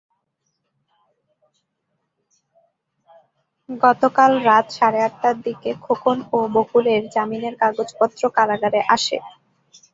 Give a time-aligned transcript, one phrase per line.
[3.69, 9.17] গতকাল রাত সাড়ে আটটার দিকে খোকন ও বকুলের জামিনের কাগজপত্র কারাগারে আসে।